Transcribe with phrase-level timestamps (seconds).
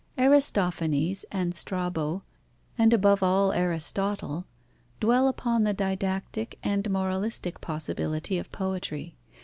[0.17, 2.23] Aristophanes and Strabo,
[2.75, 4.47] and above all Aristotle,
[4.99, 9.15] dwell upon the didactic and moralistic possibility of poetry.